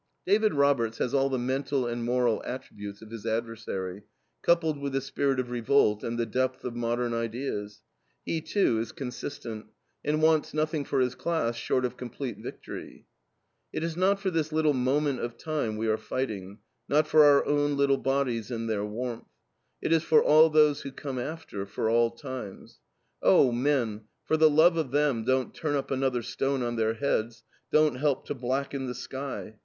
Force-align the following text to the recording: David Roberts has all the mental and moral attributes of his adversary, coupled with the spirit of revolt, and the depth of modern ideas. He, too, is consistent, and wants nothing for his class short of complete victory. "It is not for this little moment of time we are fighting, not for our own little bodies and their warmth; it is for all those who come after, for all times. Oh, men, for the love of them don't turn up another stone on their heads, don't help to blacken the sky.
David 0.25 0.55
Roberts 0.55 0.97
has 0.97 1.13
all 1.13 1.29
the 1.29 1.37
mental 1.37 1.85
and 1.85 2.03
moral 2.03 2.41
attributes 2.43 3.03
of 3.03 3.11
his 3.11 3.23
adversary, 3.23 4.01
coupled 4.41 4.79
with 4.79 4.93
the 4.93 4.99
spirit 4.99 5.39
of 5.39 5.51
revolt, 5.51 6.03
and 6.03 6.17
the 6.17 6.25
depth 6.25 6.63
of 6.63 6.75
modern 6.75 7.13
ideas. 7.13 7.83
He, 8.25 8.41
too, 8.41 8.79
is 8.79 8.91
consistent, 8.93 9.67
and 10.03 10.19
wants 10.23 10.55
nothing 10.55 10.85
for 10.85 11.01
his 11.01 11.13
class 11.13 11.55
short 11.55 11.85
of 11.85 11.97
complete 11.97 12.39
victory. 12.39 13.05
"It 13.71 13.83
is 13.83 13.95
not 13.95 14.19
for 14.19 14.31
this 14.31 14.51
little 14.51 14.73
moment 14.73 15.19
of 15.19 15.37
time 15.37 15.77
we 15.77 15.87
are 15.87 15.97
fighting, 15.97 16.57
not 16.89 17.05
for 17.07 17.23
our 17.23 17.45
own 17.45 17.77
little 17.77 17.97
bodies 17.99 18.49
and 18.49 18.67
their 18.67 18.83
warmth; 18.83 19.27
it 19.83 19.93
is 19.93 20.01
for 20.01 20.23
all 20.23 20.49
those 20.49 20.81
who 20.81 20.91
come 20.91 21.19
after, 21.19 21.63
for 21.67 21.91
all 21.91 22.09
times. 22.09 22.79
Oh, 23.21 23.51
men, 23.51 24.05
for 24.25 24.35
the 24.35 24.49
love 24.49 24.77
of 24.77 24.89
them 24.89 25.23
don't 25.25 25.53
turn 25.53 25.75
up 25.75 25.91
another 25.91 26.23
stone 26.23 26.63
on 26.63 26.75
their 26.75 26.95
heads, 26.95 27.43
don't 27.71 27.97
help 27.97 28.25
to 28.25 28.33
blacken 28.33 28.87
the 28.87 28.95
sky. 28.95 29.57